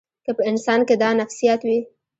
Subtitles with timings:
[0.25, 1.79] که په انسان کې دا نفسیات وي.